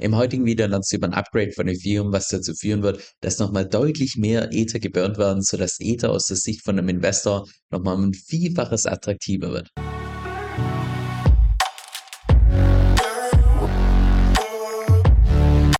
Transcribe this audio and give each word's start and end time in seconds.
Im 0.00 0.16
heutigen 0.16 0.46
Video 0.46 0.66
lernst 0.66 0.90
du 0.92 0.96
über 0.96 1.08
ein 1.08 1.12
Upgrade 1.12 1.52
von 1.52 1.68
Ethereum, 1.68 2.10
was 2.10 2.28
dazu 2.28 2.54
führen 2.54 2.82
wird, 2.82 3.02
dass 3.20 3.38
nochmal 3.38 3.68
deutlich 3.68 4.16
mehr 4.16 4.48
Ether 4.50 4.78
geburnt 4.78 5.18
werden, 5.18 5.42
sodass 5.42 5.78
Ether 5.78 6.10
aus 6.10 6.26
der 6.26 6.38
Sicht 6.38 6.64
von 6.64 6.78
einem 6.78 6.88
Investor 6.88 7.46
nochmal 7.70 7.98
ein 7.98 8.14
Vielfaches 8.14 8.86
attraktiver 8.86 9.50
wird. 9.50 9.68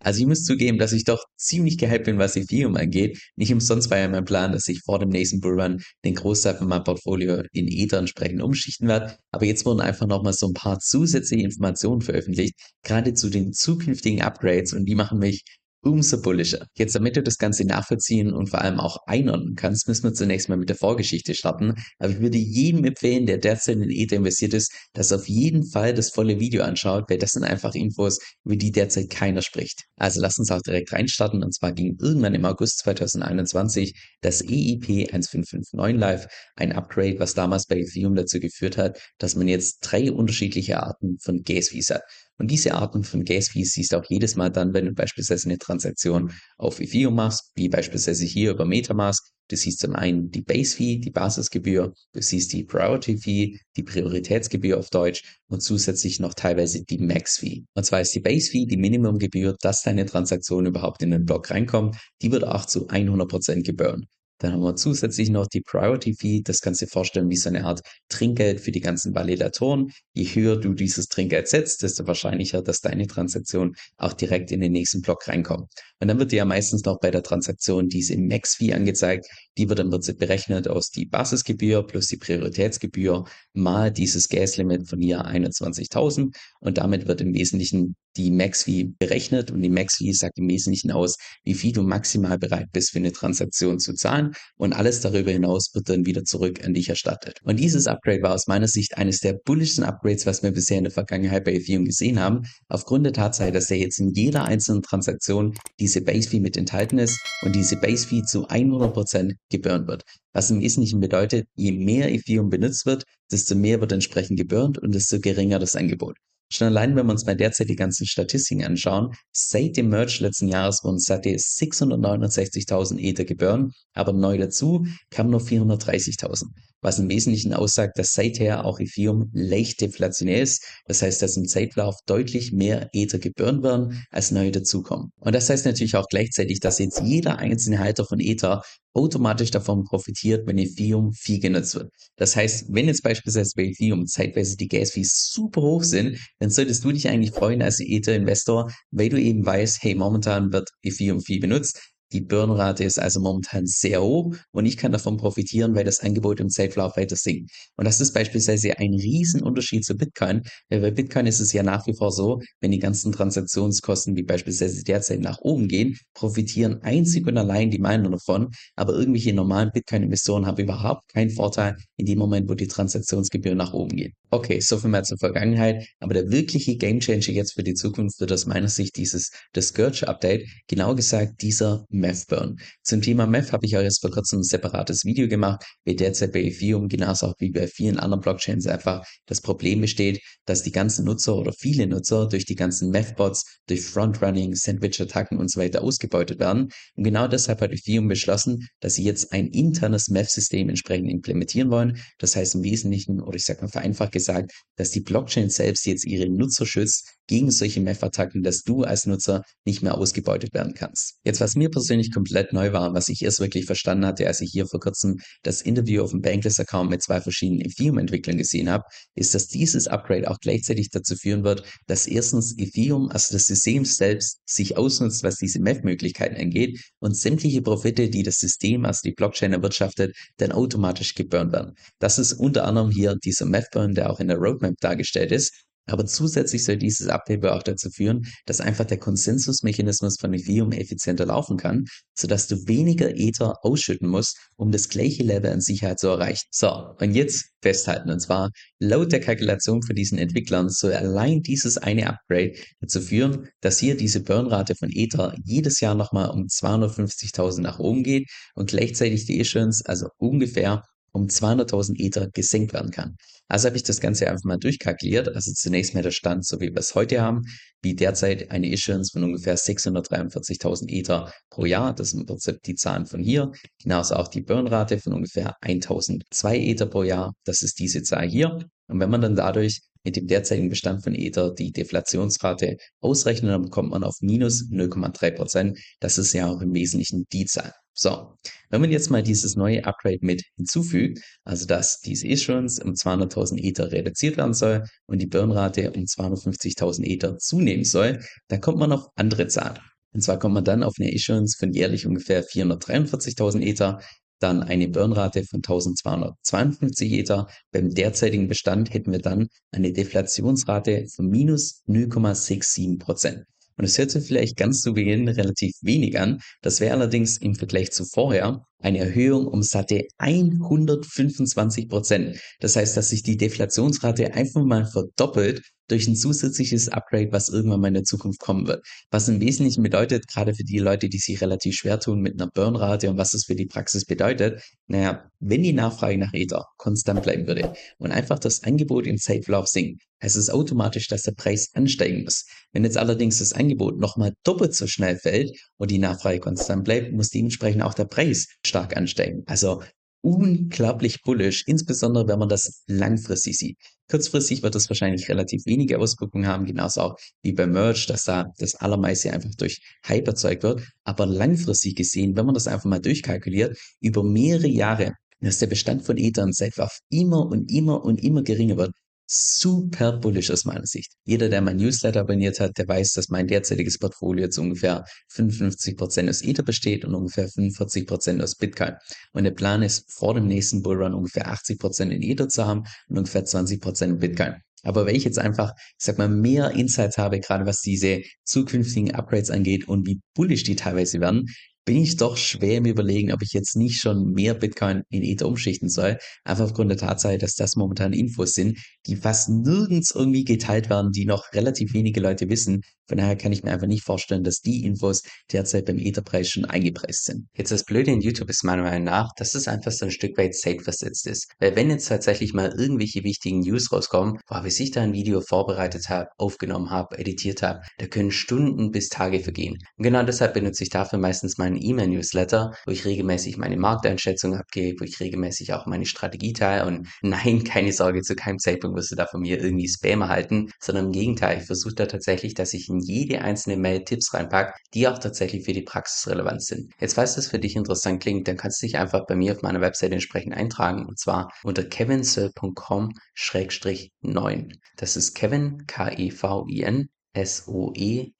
Also 0.03 0.21
ich 0.21 0.27
muss 0.27 0.45
zugeben, 0.45 0.79
dass 0.79 0.93
ich 0.93 1.04
doch 1.04 1.22
ziemlich 1.37 1.77
gehypt 1.77 2.06
bin, 2.06 2.19
was 2.19 2.35
Ethereum 2.35 2.77
angeht. 2.77 3.21
Nicht 3.37 3.53
umsonst 3.53 3.91
war 3.91 3.99
ja 3.99 4.09
mein 4.09 4.24
Plan, 4.24 4.53
dass 4.53 4.67
ich 4.67 4.81
vor 4.81 4.99
dem 4.99 5.11
nächsten 5.11 5.41
Bullrun 5.41 5.83
den 6.04 6.15
Großteil 6.15 6.56
von 6.56 6.69
meinem 6.69 6.85
Portfolio 6.85 7.42
in 7.53 7.69
Ether 7.69 7.99
entsprechend 7.99 8.42
umschichten 8.42 8.88
werde. 8.88 9.17
Aber 9.31 9.45
jetzt 9.45 9.67
wurden 9.67 9.81
einfach 9.81 10.06
nochmal 10.06 10.33
so 10.33 10.47
ein 10.47 10.55
paar 10.55 10.78
zusätzliche 10.78 11.45
Informationen 11.45 12.01
veröffentlicht, 12.01 12.55
gerade 12.83 13.13
zu 13.13 13.28
den 13.28 13.53
zukünftigen 13.53 14.23
Upgrades 14.23 14.73
und 14.73 14.87
die 14.87 14.95
machen 14.95 15.19
mich 15.19 15.42
umso 15.83 16.20
bullischer. 16.20 16.66
Jetzt, 16.74 16.95
damit 16.95 17.16
du 17.16 17.23
das 17.23 17.38
Ganze 17.38 17.64
nachvollziehen 17.64 18.32
und 18.32 18.50
vor 18.50 18.60
allem 18.60 18.78
auch 18.78 18.98
einordnen 19.06 19.55
kannst, 19.55 19.88
müssen 19.88 20.05
wir 20.05 20.12
zunächst 20.12 20.48
mal 20.48 20.56
mit 20.56 20.68
der 20.68 20.77
Vorgeschichte 20.77 21.34
starten. 21.34 21.74
Aber 21.98 22.10
ich 22.10 22.20
würde 22.20 22.38
jedem 22.38 22.84
empfehlen, 22.84 23.27
der 23.27 23.38
derzeit 23.38 23.77
in 23.77 23.91
Ether 23.91 24.16
investiert 24.16 24.55
ist, 24.55 24.72
dass 24.92 25.12
auf 25.12 25.28
jeden 25.28 25.66
Fall 25.66 25.95
das 25.95 26.10
volle 26.10 26.38
Video 26.41 26.62
anschaut, 26.62 27.05
weil 27.08 27.19
das 27.19 27.32
sind 27.32 27.45
einfach 27.45 27.74
Infos, 27.74 28.19
über 28.45 28.56
die 28.56 28.72
derzeit 28.72 29.10
keiner 29.10 29.42
spricht. 29.42 29.84
Also 29.96 30.20
lass 30.20 30.38
uns 30.38 30.50
auch 30.50 30.62
direkt 30.62 30.92
reinstarten. 30.92 31.42
Und 31.42 31.55
zwar 31.55 31.72
ging 31.72 31.97
irgendwann 32.00 32.34
im 32.34 32.44
August 32.44 32.78
2021 32.80 33.94
das 34.20 34.42
EIP 34.42 35.10
1559 35.12 35.98
live, 35.98 36.27
ein 36.56 36.72
Upgrade, 36.72 37.19
was 37.19 37.34
damals 37.34 37.66
bei 37.66 37.78
Ethereum 37.78 38.14
dazu 38.14 38.38
geführt 38.38 38.77
hat, 38.77 39.00
dass 39.19 39.34
man 39.34 39.48
jetzt 39.48 39.78
drei 39.80 40.12
unterschiedliche 40.12 40.83
Arten 40.83 41.19
von 41.20 41.42
Gas 41.42 41.69
Fees 41.69 41.91
hat. 41.91 42.02
Und 42.40 42.50
diese 42.50 42.74
Arten 42.74 43.04
von 43.04 43.22
Gas 43.22 43.50
Fees 43.50 43.72
siehst 43.72 43.92
du 43.92 43.98
auch 43.98 44.04
jedes 44.08 44.34
Mal 44.34 44.48
dann, 44.48 44.72
wenn 44.72 44.86
du 44.86 44.92
beispielsweise 44.92 45.46
eine 45.46 45.58
Transaktion 45.58 46.32
auf 46.56 46.80
Ethereum 46.80 47.14
machst, 47.14 47.52
wie 47.54 47.68
beispielsweise 47.68 48.24
hier 48.24 48.52
über 48.52 48.64
Metamask. 48.64 49.22
Du 49.48 49.56
siehst 49.56 49.80
zum 49.80 49.94
einen 49.94 50.30
die 50.30 50.41
Base 50.41 50.74
Fee, 50.74 50.97
die 50.97 51.10
Basisgebühr, 51.10 51.92
du 52.14 52.22
siehst 52.22 52.55
die 52.55 52.64
Priority 52.64 53.19
Fee, 53.19 53.58
die 53.77 53.82
Prioritätsgebühr 53.82 54.78
auf 54.78 54.88
Deutsch 54.88 55.38
und 55.48 55.60
zusätzlich 55.60 56.19
noch 56.19 56.32
teilweise 56.32 56.82
die 56.82 56.97
Max 56.97 57.38
Fee. 57.38 57.64
Und 57.74 57.84
zwar 57.84 58.00
ist 58.00 58.14
die 58.14 58.20
Base 58.20 58.50
Fee 58.50 58.64
die 58.64 58.78
Minimumgebühr, 58.78 59.56
dass 59.60 59.82
deine 59.82 60.06
Transaktion 60.06 60.64
überhaupt 60.64 61.02
in 61.02 61.10
den 61.10 61.27
Block 61.27 61.50
reinkommt. 61.50 61.97
Die 62.22 62.32
wird 62.32 62.44
auch 62.44 62.64
zu 62.64 62.88
100% 62.88 63.64
geburnt. 63.64 64.06
Dann 64.41 64.52
haben 64.52 64.62
wir 64.62 64.74
zusätzlich 64.74 65.28
noch 65.28 65.46
die 65.46 65.60
Priority 65.60 66.14
Fee. 66.14 66.41
Das 66.42 66.62
kannst 66.62 66.80
du 66.80 66.86
dir 66.86 66.91
vorstellen 66.91 67.28
wie 67.28 67.36
so 67.36 67.50
eine 67.50 67.64
Art 67.64 67.83
Trinkgeld 68.08 68.60
für 68.60 68.72
die 68.72 68.80
ganzen 68.80 69.14
Validatoren. 69.14 69.92
Je 70.14 70.24
höher 70.24 70.56
du 70.56 70.72
dieses 70.72 71.08
Trinkgeld 71.08 71.47
setzt, 71.47 71.82
desto 71.82 72.06
wahrscheinlicher, 72.06 72.62
dass 72.62 72.80
deine 72.80 73.06
Transaktion 73.06 73.77
auch 73.98 74.14
direkt 74.14 74.50
in 74.50 74.60
den 74.60 74.72
nächsten 74.72 75.02
Block 75.02 75.28
reinkommt. 75.28 75.70
Und 76.00 76.08
dann 76.08 76.19
wird 76.19 76.32
dir 76.32 76.36
ja 76.36 76.44
meistens 76.47 76.84
noch 76.84 76.98
bei 77.00 77.10
der 77.10 77.22
Transaktion 77.22 77.88
diese 77.88 78.16
Max 78.16 78.56
Fee 78.56 78.72
angezeigt. 78.72 79.27
Die 79.58 79.69
wird 79.69 79.78
im 79.78 79.91
Prinzip 79.91 80.19
berechnet 80.19 80.69
aus 80.69 80.91
die 80.91 81.04
Basisgebühr 81.04 81.86
plus 81.86 82.06
die 82.06 82.16
Prioritätsgebühr 82.16 83.25
mal 83.52 83.91
dieses 83.91 84.30
Gaslimit 84.30 84.88
von 84.88 85.02
hier 85.02 85.27
21.000. 85.27 86.34
Und 86.60 86.78
damit 86.78 87.06
wird 87.06 87.20
im 87.20 87.34
Wesentlichen 87.34 87.94
die 88.16 88.30
Max-Fee 88.30 88.92
berechnet 88.98 89.50
und 89.50 89.62
die 89.62 89.69
Max-Fee 89.69 90.12
sagt 90.12 90.39
im 90.39 90.48
Wesentlichen 90.48 90.91
aus, 90.91 91.16
wie 91.44 91.55
viel 91.55 91.72
du 91.72 91.83
maximal 91.83 92.39
bereit 92.39 92.69
bist 92.72 92.91
für 92.91 92.98
eine 92.98 93.12
Transaktion 93.12 93.78
zu 93.78 93.94
zahlen 93.94 94.33
und 94.56 94.72
alles 94.72 95.00
darüber 95.00 95.30
hinaus 95.30 95.70
wird 95.75 95.89
dann 95.89 96.06
wieder 96.06 96.25
zurück 96.25 96.64
an 96.64 96.75
dich 96.75 96.88
erstattet. 96.88 97.38
Und 97.42 97.58
dieses 97.58 97.86
Upgrade 97.86 98.22
war 98.22 98.34
aus 98.34 98.47
meiner 98.47 98.69
Sicht 98.69 98.97
eines 98.97 99.20
der 99.20 99.34
bullischsten 99.44 99.84
Upgrades, 99.84 100.27
was 100.27 100.42
wir 100.42 100.50
bisher 100.50 100.78
in 100.78 100.84
der 100.84 100.92
Vergangenheit 100.92 101.44
bei 101.44 101.55
Ethereum 101.55 101.84
gesehen 101.84 102.19
haben, 102.19 102.42
aufgrund 102.69 103.06
der 103.06 103.12
Tatsache, 103.12 103.53
dass 103.53 103.69
ja 103.69 103.77
jetzt 103.77 104.00
in 104.00 104.11
jeder 104.12 104.44
einzelnen 104.44 104.83
Transaktion 104.83 105.55
diese 105.78 106.00
Base-Fee 106.00 106.41
mit 106.41 106.56
enthalten 106.56 106.98
ist 106.98 107.19
und 107.41 107.55
diese 107.55 107.77
Base-Fee 107.77 108.22
zu 108.22 108.48
100% 108.48 109.34
geburnt 109.50 109.86
wird. 109.88 110.05
Was 110.33 110.50
im 110.50 110.61
Wesentlichen 110.61 111.00
bedeutet, 111.00 111.47
je 111.55 111.72
mehr 111.72 112.12
Ethereum 112.12 112.50
benutzt 112.50 112.87
wird, 112.87 113.04
desto 113.31 113.54
mehr 113.54 113.81
wird 113.81 113.92
entsprechend 113.92 114.38
geburnt 114.38 114.78
und 114.78 114.94
desto 114.94 115.21
geringer 115.21 115.59
das 115.59 115.77
Angebot. 115.77 116.16
Schon 116.53 116.66
allein, 116.66 116.97
wenn 116.97 117.06
wir 117.06 117.12
uns 117.12 117.27
mal 117.27 117.37
derzeit 117.37 117.69
die 117.69 117.77
ganzen 117.77 118.06
Statistiken 118.06 118.65
anschauen, 118.65 119.15
seit 119.31 119.77
dem 119.77 119.88
Merge 119.88 120.19
letzten 120.21 120.49
Jahres 120.49 120.83
wurden 120.83 120.99
seitdem 120.99 121.37
669.000 121.37 122.99
Ether 122.99 123.25
geburnt, 123.25 123.72
aber 123.94 124.12
neu 124.12 124.37
dazu 124.37 124.84
kamen 125.10 125.31
nur 125.31 125.41
430.000, 125.41 126.47
was 126.81 126.99
im 126.99 127.09
Wesentlichen 127.09 127.55
aussagt, 127.55 127.99
dass 127.99 128.15
seither 128.15 128.65
auch 128.65 128.81
Ethereum 128.81 129.31
leicht 129.33 129.81
deflationär 129.81 130.43
ist. 130.43 130.65
Das 130.87 131.03
heißt, 131.03 131.22
dass 131.22 131.37
im 131.37 131.47
Zeitlauf 131.47 131.94
deutlich 132.06 132.50
mehr 132.50 132.89
Ether 132.93 133.21
geburnt 133.21 133.62
werden, 133.62 134.05
als 134.10 134.33
neu 134.33 134.50
dazukommen. 134.50 135.12
Und 135.21 135.37
das 135.37 135.49
heißt 135.49 135.66
natürlich 135.66 135.94
auch 135.94 136.06
gleichzeitig, 136.10 136.59
dass 136.59 136.81
jetzt 136.81 137.00
jeder 137.00 137.39
einzelne 137.39 137.78
Halter 137.78 138.05
von 138.05 138.19
Ether 138.19 138.62
automatisch 138.93 139.51
davon 139.51 139.84
profitiert, 139.84 140.47
wenn 140.47 140.59
Ethereum 140.59 141.12
viel 141.12 141.41
genutzt 141.41 141.75
wird. 141.75 141.93
Das 142.17 142.37
heißt, 142.37 142.67
wenn 142.71 142.87
jetzt 142.87 143.03
beispielsweise 143.03 143.53
bei 143.56 143.65
Ethereum 143.65 144.06
zeitweise 144.06 144.56
die 144.56 144.69
Gas-Fees 144.69 145.31
super 145.33 145.62
hoch 145.62 145.84
sind, 145.84 146.19
dann 146.39 146.51
solltest 146.51 146.84
du 146.84 146.93
dich 146.93 147.09
eigentlich 147.09 147.33
freuen 147.33 147.62
als 147.62 147.81
Ether-Investor, 147.81 148.71
weil 148.91 149.09
du 149.09 149.21
eben 149.21 149.45
weißt, 149.45 149.83
hey, 149.83 149.95
momentan 149.95 150.53
wird 150.53 150.71
Ethereum 150.83 151.21
viel 151.21 151.41
benutzt. 151.41 151.90
Die 152.12 152.21
Burnrate 152.21 152.82
ist 152.82 152.98
also 152.98 153.21
momentan 153.21 153.66
sehr 153.66 154.03
hoch 154.03 154.34
und 154.50 154.66
ich 154.66 154.76
kann 154.76 154.91
davon 154.91 155.16
profitieren, 155.16 155.76
weil 155.76 155.84
das 155.84 156.00
Angebot 156.00 156.41
im 156.41 156.48
Zeitlauf 156.48 156.97
weiter 156.97 157.15
sinkt. 157.15 157.53
Und 157.76 157.84
das 157.84 158.00
ist 158.00 158.12
beispielsweise 158.12 158.76
ein 158.78 158.94
Riesenunterschied 158.94 159.84
zu 159.84 159.97
Bitcoin, 159.97 160.43
weil 160.69 160.81
bei 160.81 160.91
Bitcoin 160.91 161.26
ist 161.26 161.38
es 161.38 161.53
ja 161.53 161.62
nach 161.62 161.87
wie 161.87 161.94
vor 161.94 162.10
so, 162.10 162.41
wenn 162.60 162.72
die 162.72 162.81
ganzen 162.81 163.12
Transaktionskosten, 163.12 164.16
wie 164.16 164.25
beispielsweise 164.25 164.82
derzeit 164.82 165.21
nach 165.21 165.38
oben 165.41 165.69
gehen, 165.69 165.97
profitieren 166.15 166.82
einzig 166.82 167.26
und 167.28 167.38
allein 167.38 167.71
die 167.71 167.78
Miner 167.78 168.10
davon, 168.10 168.48
aber 168.75 168.94
irgendwelche 168.94 169.32
normalen 169.32 169.71
Bitcoin-Investoren 169.72 170.47
haben 170.47 170.60
überhaupt 170.60 171.09
keinen 171.12 171.31
Vorteil 171.31 171.77
in 171.97 172.06
dem 172.06 172.19
Moment, 172.19 172.48
wo 172.50 172.54
die 172.54 172.66
Transaktionsgebühren 172.66 173.59
nach 173.59 173.72
oben 173.72 173.97
gehen. 173.97 174.15
Okay, 174.32 174.60
so 174.60 174.78
viel 174.78 174.91
mehr 174.91 175.02
zur 175.02 175.18
Vergangenheit, 175.18 175.88
aber 175.98 176.14
der 176.14 176.30
wirkliche 176.30 176.76
Gamechanger 176.76 177.32
jetzt 177.32 177.54
für 177.54 177.64
die 177.64 177.74
Zukunft 177.74 178.20
wird 178.20 178.30
aus 178.30 178.46
meiner 178.46 178.68
Sicht 178.68 178.96
dieses 178.96 179.32
das 179.54 179.68
Scourge-Update, 179.68 180.46
genau 180.68 180.94
gesagt 180.94 181.42
dieser 181.42 181.84
Meth 181.88 182.28
Burn. 182.28 182.56
Zum 182.84 183.02
Thema 183.02 183.26
Meth 183.26 183.50
habe 183.50 183.66
ich 183.66 183.76
auch 183.76 183.82
jetzt 183.82 184.00
vor 184.00 184.12
kurzem 184.12 184.38
ein 184.38 184.44
separates 184.44 185.04
Video 185.04 185.26
gemacht, 185.26 185.64
wie 185.84 185.96
derzeit 185.96 186.32
bei 186.32 186.44
Ethereum, 186.44 186.86
genauso 186.86 187.26
auch 187.26 187.34
wie 187.41 187.50
bei 187.50 187.66
vielen 187.66 187.98
anderen 187.98 188.20
Blockchains 188.20 188.68
einfach 188.68 189.04
das 189.26 189.41
Problem 189.41 189.80
besteht, 189.80 190.20
dass 190.47 190.62
die 190.62 190.70
ganzen 190.70 191.06
Nutzer 191.06 191.34
oder 191.34 191.52
viele 191.52 191.88
Nutzer 191.88 192.28
durch 192.28 192.44
die 192.44 192.54
ganzen 192.54 192.91
Meth-Bots, 192.91 193.58
durch 193.66 193.80
Frontrunning, 193.80 194.54
Sandwich-Attacken 194.54 195.38
und 195.38 195.50
so 195.50 195.58
weiter 195.58 195.82
ausgebeutet 195.82 196.38
werden. 196.38 196.68
Und 196.94 197.02
genau 197.02 197.26
deshalb 197.26 197.60
hat 197.62 197.72
Ethereum 197.72 198.06
beschlossen, 198.06 198.68
dass 198.78 198.94
sie 198.94 199.02
jetzt 199.02 199.32
ein 199.32 199.48
internes 199.48 200.08
Meth-System 200.08 200.68
entsprechend 200.68 201.10
implementieren 201.10 201.72
wollen. 201.72 202.00
Das 202.18 202.36
heißt 202.36 202.54
im 202.54 202.62
Wesentlichen, 202.62 203.20
oder 203.20 203.34
ich 203.34 203.44
sage 203.44 203.62
mal 203.62 203.68
vereinfacht 203.68 204.19
gesagt, 204.20 204.53
dass 204.76 204.91
die 204.91 205.00
Blockchain 205.00 205.50
selbst 205.50 205.86
jetzt 205.86 206.06
ihre 206.06 206.28
Nutzer 206.28 206.66
schützt 206.66 207.19
gegen 207.30 207.52
solche 207.52 207.80
Meth-Attacken, 207.80 208.42
dass 208.42 208.62
du 208.62 208.82
als 208.82 209.06
Nutzer 209.06 209.44
nicht 209.64 209.82
mehr 209.82 209.96
ausgebeutet 209.96 210.52
werden 210.52 210.74
kannst. 210.74 211.14
Jetzt, 211.24 211.41
was 211.41 211.54
mir 211.54 211.70
persönlich 211.70 212.12
komplett 212.12 212.52
neu 212.52 212.72
war, 212.72 212.92
was 212.92 213.08
ich 213.08 213.22
erst 213.22 213.38
wirklich 213.38 213.66
verstanden 213.66 214.04
hatte, 214.04 214.26
als 214.26 214.41
ich 214.41 214.50
hier 214.50 214.66
vor 214.66 214.80
kurzem 214.80 215.18
das 215.44 215.62
Interview 215.62 216.02
auf 216.02 216.10
dem 216.10 216.22
Bankless-Account 216.22 216.91
mit 216.91 217.04
zwei 217.04 217.20
verschiedenen 217.20 217.60
Ethereum-Entwicklern 217.60 218.36
gesehen 218.36 218.68
habe, 218.68 218.82
ist, 219.14 219.32
dass 219.32 219.46
dieses 219.46 219.86
Upgrade 219.86 220.28
auch 220.28 220.38
gleichzeitig 220.41 220.91
dazu 220.91 221.14
führen 221.14 221.44
wird, 221.44 221.62
dass 221.86 222.08
erstens 222.08 222.58
Ethereum, 222.58 223.08
also 223.10 223.32
das 223.32 223.44
System 223.44 223.84
selbst, 223.84 224.41
sich 224.44 224.76
ausnutzt, 224.76 225.22
was 225.22 225.36
diese 225.36 225.60
Meth-Möglichkeiten 225.60 226.34
angeht 226.34 226.80
und 226.98 227.16
sämtliche 227.16 227.62
Profite, 227.62 228.10
die 228.10 228.24
das 228.24 228.38
System, 228.38 228.84
also 228.84 229.02
die 229.04 229.12
Blockchain 229.12 229.52
erwirtschaftet, 229.52 230.16
dann 230.38 230.50
automatisch 230.50 231.14
geburnt 231.14 231.52
werden. 231.52 231.74
Das 232.00 232.18
ist 232.18 232.32
unter 232.32 232.64
anderem 232.64 232.91
hier 232.91 233.14
dieser 233.24 233.47
Meth-Burn, 233.47 233.94
der 233.94 234.10
auch 234.10 234.18
in 234.18 234.26
der 234.26 234.38
Roadmap 234.38 234.74
dargestellt 234.80 235.30
ist, 235.30 235.52
aber 235.86 236.06
zusätzlich 236.06 236.64
soll 236.64 236.76
dieses 236.76 237.08
Update 237.08 237.44
auch 237.46 237.62
dazu 237.62 237.91
führen, 237.91 238.26
dass 238.46 238.60
einfach 238.60 238.84
der 238.84 238.98
Konsensusmechanismus 238.98 240.16
von 240.21 240.34
Ethereum 240.34 240.72
effizienter 240.72 241.27
laufen 241.27 241.56
kann, 241.56 241.84
sodass 242.16 242.47
du 242.47 242.56
weniger 242.66 243.16
Ether 243.16 243.56
ausschütten 243.62 244.09
musst, 244.09 244.38
um 244.56 244.71
das 244.71 244.88
gleiche 244.88 245.22
Level 245.22 245.50
an 245.50 245.60
Sicherheit 245.60 245.98
zu 245.98 246.09
erreichen. 246.09 246.47
So, 246.50 246.94
und 246.98 247.15
jetzt 247.15 247.50
festhalten. 247.62 248.10
Und 248.10 248.21
zwar 248.21 248.50
laut 248.78 249.12
der 249.12 249.21
Kalkulation 249.21 249.82
von 249.82 249.97
diesen 249.97 250.18
Entwicklern 250.18 250.68
soll 250.68 250.92
allein 250.92 251.42
dieses 251.42 251.78
eine 251.78 252.06
Upgrade 252.09 252.54
dazu 252.80 253.00
führen, 253.00 253.48
dass 253.60 253.78
hier 253.78 253.97
diese 253.97 254.22
Burnrate 254.22 254.74
von 254.74 254.91
Ether 254.92 255.34
jedes 255.44 255.80
Jahr 255.80 255.94
nochmal 255.94 256.31
um 256.31 256.47
250.000 256.47 257.61
nach 257.61 257.79
oben 257.79 258.03
geht 258.03 258.29
und 258.55 258.71
gleichzeitig 258.71 259.26
die 259.26 259.38
Issuance, 259.38 259.83
also 259.87 260.09
ungefähr 260.19 260.85
um 261.12 261.27
200.000 261.27 261.99
Ether 261.99 262.29
gesenkt 262.31 262.73
werden 262.73 262.91
kann. 262.91 263.17
Also 263.49 263.67
habe 263.67 263.77
ich 263.77 263.83
das 263.83 264.01
Ganze 264.01 264.29
einfach 264.29 264.45
mal 264.45 264.59
durchkalkuliert. 264.59 265.29
Also 265.35 265.53
zunächst 265.53 265.95
mal 265.95 266.03
der 266.03 266.12
Stand, 266.12 266.47
so 266.47 266.61
wie 266.61 266.69
wir 266.69 266.79
es 266.79 266.95
heute 266.95 267.21
haben, 267.21 267.43
wie 267.83 267.95
derzeit 267.95 268.51
eine 268.51 268.71
Issuance 268.71 269.11
von 269.12 269.25
ungefähr 269.25 269.57
643.000 269.57 270.89
Ether 270.89 271.33
pro 271.51 271.65
Jahr. 271.65 271.93
Das 271.93 272.11
sind 272.11 272.21
im 272.21 272.27
Prinzip 272.27 272.62
die 272.62 272.77
Zahlen 272.77 273.07
von 273.07 273.21
hier. 273.21 273.51
Genauso 273.83 274.15
auch 274.15 274.29
die 274.29 274.43
Burnrate 274.43 274.99
von 274.99 275.15
ungefähr 275.15 275.57
1.002 275.62 276.55
Ether 276.55 276.87
pro 276.87 277.03
Jahr. 277.03 277.33
Das 277.45 277.62
ist 277.62 277.81
diese 277.81 278.03
Zahl 278.03 278.29
hier. 278.29 278.59
Und 278.87 279.01
wenn 279.01 279.11
man 279.11 279.21
dann 279.21 279.35
dadurch 279.35 279.81
mit 280.05 280.17
dem 280.17 280.27
derzeitigen 280.27 280.69
Bestand 280.69 281.03
von 281.03 281.15
Ether 281.15 281.53
die 281.53 281.73
Deflationsrate 281.73 282.77
ausrechnen, 283.01 283.51
dann 283.51 283.71
kommt 283.71 283.91
man 283.91 284.05
auf 284.05 284.17
minus 284.21 284.71
0,3 284.71 285.33
Prozent. 285.33 285.79
Das 285.99 286.19
ist 286.19 286.33
ja 286.33 286.47
auch 286.47 286.61
im 286.61 286.73
Wesentlichen 286.73 287.27
die 287.33 287.47
Zahl. 287.47 287.73
So, 287.93 288.37
wenn 288.71 288.81
man 288.81 288.91
jetzt 288.91 289.11
mal 289.11 289.23
dieses 289.23 289.57
neue 289.57 289.85
Upgrade 289.85 290.21
mit 290.23 290.43
hinzufügt, 290.57 291.21
also 291.45 291.67
dass 291.67 292.01
diese 292.01 292.29
Issuance 292.29 292.83
um 292.83 292.93
200.000 292.93 293.59
Ether 293.59 293.91
reduziert 293.93 294.37
werden 294.37 294.55
soll 294.55 294.85
und 295.07 295.21
die 295.21 295.27
Burnrate 295.27 295.91
um 295.93 296.05
250.000 296.05 297.05
Ether 297.05 297.39
zunehmen 297.39 297.85
soll, 297.85 298.21
dann 298.49 298.61
kommt 298.61 298.79
man 298.79 298.93
auf 298.93 299.09
andere 299.17 299.49
Zahlen. 299.49 299.81
Und 300.13 300.23
zwar 300.23 300.39
kommt 300.39 300.55
man 300.55 300.65
dann 300.65 300.83
auf 300.83 300.95
eine 300.99 301.13
Issuance 301.13 301.57
von 301.59 301.73
jährlich 301.73 302.07
ungefähr 302.07 302.45
443.000 302.45 303.61
Ether, 303.63 304.01
dann 304.41 304.63
eine 304.63 304.89
Burnrate 304.89 305.45
von 305.45 305.59
1252 305.59 307.13
Ether. 307.13 307.47
Beim 307.73 307.91
derzeitigen 307.91 308.49
Bestand 308.49 308.93
hätten 308.93 309.13
wir 309.13 309.21
dann 309.21 309.49
eine 309.71 309.93
Deflationsrate 309.93 311.07
von 311.15 311.29
minus 311.29 311.83
0,67 311.87 312.99
Prozent. 312.99 313.45
Und 313.81 313.87
es 313.87 313.97
hört 313.97 314.11
sich 314.11 314.27
vielleicht 314.27 314.59
ganz 314.59 314.82
zu 314.82 314.93
Beginn 314.93 315.27
relativ 315.27 315.73
wenig 315.81 316.21
an. 316.21 316.43
Das 316.61 316.81
wäre 316.81 316.93
allerdings 316.93 317.38
im 317.38 317.55
Vergleich 317.55 317.93
zu 317.93 318.05
vorher 318.05 318.67
eine 318.81 318.99
Erhöhung 318.99 319.47
um 319.47 319.62
satte 319.62 320.06
125 320.19 321.88
Prozent. 321.88 322.41
Das 322.61 322.77
heißt, 322.77 322.97
dass 322.97 323.11
sich 323.11 323.23
die 323.23 323.37
Deflationsrate 323.37 324.35
einfach 324.35 324.65
mal 324.65 324.87
verdoppelt 324.87 325.62
durch 325.91 326.06
ein 326.06 326.15
zusätzliches 326.15 326.88
Upgrade, 326.88 327.32
was 327.32 327.49
irgendwann 327.49 327.81
mal 327.81 327.88
in 327.88 327.94
der 327.94 328.05
Zukunft 328.05 328.41
kommen 328.41 328.67
wird. 328.67 328.85
Was 329.11 329.29
im 329.29 329.41
Wesentlichen 329.41 329.82
bedeutet, 329.82 330.29
gerade 330.29 330.55
für 330.55 330.62
die 330.62 330.79
Leute, 330.79 331.09
die 331.09 331.19
sich 331.19 331.41
relativ 331.41 331.75
schwer 331.75 331.99
tun 331.99 332.21
mit 332.21 332.35
einer 332.35 332.50
Burnrate 332.50 333.11
und 333.11 333.19
was 333.19 333.31
das 333.31 333.44
für 333.44 333.56
die 333.56 333.67
Praxis 333.67 334.05
bedeutet, 334.05 334.62
naja, 334.87 335.29
wenn 335.41 335.62
die 335.62 335.73
Nachfrage 335.73 336.19
nach 336.19 336.33
Ether 336.33 336.67
konstant 336.76 337.23
bleiben 337.23 337.47
würde 337.47 337.75
und 337.99 338.12
einfach 338.12 338.38
das 338.38 338.62
Angebot 338.62 339.06
im 339.06 339.19
Zeitverlauf 339.19 339.67
sinkt, 339.67 340.03
heißt 340.23 340.37
es 340.37 340.50
automatisch, 340.50 341.09
dass 341.09 341.23
der 341.23 341.33
Preis 341.33 341.71
ansteigen 341.75 342.25
muss. 342.25 342.44
Wenn 342.73 342.85
jetzt 342.85 342.99
allerdings 342.99 343.38
das 343.38 343.53
Angebot 343.53 343.99
nochmal 343.99 344.33
doppelt 344.44 344.75
so 344.75 344.87
schnell 344.87 345.17
fällt 345.17 345.50
und 345.76 345.91
die 345.91 345.99
Nachfrage 345.99 346.41
konstant 346.41 346.85
bleibt, 346.85 347.12
muss 347.12 347.31
dementsprechend 347.31 347.83
auch 347.83 347.94
der 347.94 348.05
Preis 348.05 348.47
stark 348.71 348.97
ansteigen. 348.97 349.43
Also 349.47 349.83
unglaublich 350.23 351.23
bullish, 351.23 351.65
insbesondere 351.67 352.29
wenn 352.29 352.39
man 352.39 352.49
das 352.49 352.83
langfristig 352.87 353.57
sieht. 353.57 353.79
Kurzfristig 354.11 354.63
wird 354.63 354.75
das 354.75 354.89
wahrscheinlich 354.89 355.29
relativ 355.29 355.65
wenige 355.67 355.99
Auswirkungen 355.99 356.47
haben, 356.47 356.67
genauso 356.67 357.01
auch 357.03 357.17
wie 357.43 357.53
beim 357.53 357.73
Merge, 357.73 358.07
dass 358.09 358.25
da 358.25 358.47
das 358.59 358.75
allermeiste 358.75 359.33
einfach 359.33 359.55
durch 359.57 359.81
Hype 360.07 360.27
erzeugt 360.27 360.63
wird. 360.63 360.83
Aber 361.05 361.27
langfristig 361.27 361.95
gesehen, 361.97 362.37
wenn 362.37 362.47
man 362.47 362.55
das 362.55 362.67
einfach 362.67 362.87
mal 362.87 363.01
durchkalkuliert, 363.01 363.79
über 364.01 364.23
mehrere 364.23 364.69
Jahre, 364.69 365.13
dass 365.41 365.59
der 365.59 365.69
Bestand 365.69 366.03
von 366.05 366.19
Ether 366.19 366.43
und 366.43 366.55
Zeitwaff 366.55 366.99
immer 367.09 367.47
und 367.47 367.71
immer 367.71 368.05
und 368.05 368.23
immer 368.23 368.43
geringer 368.43 368.77
wird, 368.77 368.93
super 369.32 370.19
bullish 370.19 370.50
aus 370.50 370.65
meiner 370.65 370.87
Sicht. 370.87 371.12
Jeder, 371.25 371.49
der 371.49 371.61
mein 371.61 371.77
Newsletter 371.77 372.23
abonniert 372.23 372.59
hat, 372.59 372.77
der 372.79 372.88
weiß, 372.88 373.12
dass 373.12 373.29
mein 373.29 373.47
derzeitiges 373.47 373.97
Portfolio 373.97 374.47
jetzt 374.47 374.59
ungefähr 374.59 375.05
55% 375.32 376.29
aus 376.29 376.43
Ether 376.43 376.65
besteht 376.65 377.05
und 377.05 377.15
ungefähr 377.15 377.49
45% 377.49 378.43
aus 378.43 378.56
Bitcoin. 378.56 378.94
Und 379.32 379.44
der 379.44 379.53
Plan 379.53 379.82
ist, 379.82 380.12
vor 380.12 380.35
dem 380.35 380.49
nächsten 380.49 380.82
Bullrun 380.82 381.15
ungefähr 381.15 381.47
80% 381.47 382.11
in 382.11 382.23
Ether 382.23 382.49
zu 382.49 382.67
haben 382.67 382.82
und 383.09 383.19
ungefähr 383.19 383.44
20% 383.44 384.05
in 384.05 384.19
Bitcoin. 384.19 384.56
Aber 384.82 385.06
wenn 385.06 385.15
ich 385.15 385.25
jetzt 385.25 385.38
einfach, 385.38 385.75
ich 385.76 386.05
sag 386.05 386.19
mal, 386.19 386.29
mehr 386.29 386.73
Insights 386.73 387.19
habe, 387.19 387.38
gerade 387.38 387.67
was 387.67 387.83
diese 387.83 388.23
zukünftigen 388.44 389.15
Upgrades 389.15 389.50
angeht 389.50 389.87
und 389.87 390.06
wie 390.06 390.21
bullish 390.35 390.65
die 390.65 390.75
teilweise 390.75 391.21
werden, 391.21 391.47
bin 391.85 392.03
ich 392.03 392.17
doch 392.17 392.37
schwer 392.37 392.79
im 392.79 392.85
Überlegen, 392.85 393.33
ob 393.33 393.43
ich 393.43 393.53
jetzt 393.53 393.75
nicht 393.76 394.00
schon 394.00 394.33
mehr 394.33 394.55
Bitcoin 394.55 395.03
in 395.09 395.23
Ether 395.23 395.49
umschichten 395.49 395.88
soll. 395.88 396.19
Einfach 396.44 396.67
aufgrund 396.67 396.91
der 396.91 396.99
Tatsache, 396.99 397.38
dass 397.38 397.55
das 397.55 397.76
momentan 397.76 398.12
Infos 398.12 398.53
sind, 398.53 398.79
die 399.06 399.17
fast 399.17 399.49
nirgends 399.49 400.12
irgendwie 400.14 400.44
geteilt 400.44 400.91
werden, 400.91 401.12
die 401.12 401.25
noch 401.25 401.52
relativ 401.52 401.94
wenige 401.94 402.20
Leute 402.20 402.49
wissen. 402.49 402.82
Von 403.08 403.19
daher 403.19 403.37
kann 403.37 403.50
ich 403.50 403.64
mir 403.64 403.73
einfach 403.73 403.88
nicht 403.88 404.05
vorstellen, 404.05 404.44
dass 404.44 404.61
die 404.61 404.85
Infos 404.85 405.23
derzeit 405.50 405.87
beim 405.87 405.99
Etherpreis 405.99 406.49
schon 406.49 406.64
eingepreist 406.64 407.25
sind. 407.25 407.49
Jetzt 407.56 407.73
das 407.73 407.85
Blöde 407.85 408.12
in 408.12 408.20
YouTube 408.20 408.49
ist 408.49 408.62
meiner 408.62 408.85
Meinung 408.85 409.05
nach, 409.05 409.31
dass 409.37 409.55
es 409.55 409.67
einfach 409.67 409.91
so 409.91 410.05
ein 410.05 410.12
Stück 410.12 410.38
weit 410.38 410.55
safe 410.55 410.79
versetzt 410.81 411.26
ist. 411.26 411.50
Weil 411.58 411.75
wenn 411.75 411.91
jetzt 411.91 412.06
tatsächlich 412.06 412.55
mal 412.55 412.73
irgendwelche 412.79 413.25
wichtigen 413.25 413.61
News 413.61 413.91
rauskommen, 413.91 414.38
wo 414.49 414.64
ich 414.64 414.76
sich 414.76 414.93
da 414.93 415.02
ein 415.02 415.12
Video 415.12 415.41
vorbereitet 415.41 416.08
habe, 416.08 416.29
aufgenommen 416.38 416.91
habe, 416.91 417.19
editiert 417.19 417.62
habe, 417.62 417.81
da 417.99 418.06
können 418.06 418.31
Stunden 418.31 418.93
bis 418.93 419.08
Tage 419.08 419.41
vergehen. 419.41 419.79
Und 419.97 420.05
genau 420.05 420.23
deshalb 420.23 420.55
benutze 420.55 420.85
ich 420.85 420.91
dafür 420.91 421.19
meistens 421.19 421.58
meinen 421.58 421.82
E-Mail-Newsletter, 421.82 422.75
wo 422.87 422.93
ich 422.93 423.05
regelmäßig 423.05 423.56
meine 423.56 423.76
Markteinschätzung 423.76 424.55
abgebe, 424.55 425.00
wo 425.00 425.05
ich 425.05 425.19
regelmäßig 425.19 425.73
auch 425.73 425.87
meine 425.87 426.06
Strategie 426.06 426.52
teile 426.52 426.87
und 426.87 427.08
nein, 427.23 427.64
keine 427.64 427.93
Sorge, 427.93 428.20
zu 428.23 428.37
keinem 428.37 428.61
Zeitpunkt 428.61 428.90
wirst 428.95 429.11
du 429.11 429.17
da 429.17 429.27
von 429.27 429.41
mir 429.41 429.61
irgendwie 429.61 429.89
Spam 429.89 430.21
erhalten, 430.23 430.71
sondern 430.81 431.07
im 431.07 431.13
Gegenteil, 431.13 431.59
ich 431.59 431.67
versuche 431.67 431.95
da 431.95 432.07
tatsächlich, 432.07 432.55
dass 432.55 432.73
ich 432.75 432.89
in 432.89 433.01
jede 433.01 433.43
einzelne 433.43 433.77
Mail 433.77 434.05
Tipps 434.05 434.33
reinpacke, 434.35 434.75
die 434.95 435.09
auch 435.09 435.19
tatsächlich 435.19 435.65
für 435.65 435.73
die 435.73 435.83
Praxis 435.83 436.29
relevant 436.29 436.63
sind. 436.65 436.93
Jetzt, 437.01 437.15
falls 437.15 437.35
das 437.35 437.49
für 437.49 437.59
dich 437.59 437.75
interessant 437.77 438.23
klingt, 438.23 438.47
dann 438.49 438.57
kannst 438.57 438.81
du 438.83 438.87
dich 438.87 438.97
einfach 438.99 439.27
bei 439.27 439.35
mir 439.35 439.53
auf 439.53 439.63
meiner 439.63 439.81
Webseite 439.81 440.15
entsprechend 440.15 440.55
eintragen 440.55 441.07
und 441.07 441.19
zwar 441.19 441.53
unter 441.63 441.85
kevinsoe.com-9. 441.85 444.73
Das 444.97 445.17
ist 445.17 445.35
Kevin, 445.35 445.87
K-E-V-I-N, 445.87 447.09
S-O-E-L-L.com, 447.33 448.35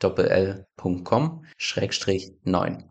Schrägstrich 1.57 2.33
9 2.45 2.91